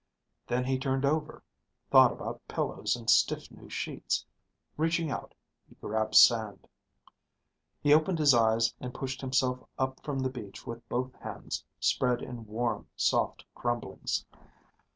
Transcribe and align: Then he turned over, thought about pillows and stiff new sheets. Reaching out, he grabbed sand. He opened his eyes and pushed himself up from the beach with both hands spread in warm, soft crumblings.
Then 0.47 0.63
he 0.65 0.79
turned 0.79 1.05
over, 1.05 1.43
thought 1.91 2.11
about 2.11 2.47
pillows 2.47 2.95
and 2.95 3.07
stiff 3.07 3.51
new 3.51 3.69
sheets. 3.69 4.25
Reaching 4.75 5.11
out, 5.11 5.35
he 5.69 5.75
grabbed 5.75 6.15
sand. 6.15 6.67
He 7.83 7.93
opened 7.93 8.17
his 8.17 8.33
eyes 8.33 8.73
and 8.79 8.95
pushed 8.95 9.21
himself 9.21 9.59
up 9.77 9.99
from 10.03 10.17
the 10.17 10.31
beach 10.31 10.65
with 10.65 10.89
both 10.89 11.13
hands 11.17 11.63
spread 11.79 12.23
in 12.23 12.47
warm, 12.47 12.87
soft 12.95 13.45
crumblings. 13.53 14.25